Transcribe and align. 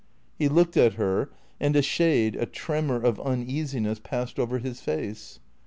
He 0.35 0.47
looked 0.49 0.77
at 0.77 0.93
her 0.93 1.29
and 1.59 1.75
a 1.75 1.83
shade, 1.83 2.35
a 2.35 2.47
tremor, 2.47 2.99
of 3.03 3.19
uneasiness 3.19 3.99
passed 3.99 4.39
over 4.39 4.57
his 4.57 4.81
face. 4.81 5.37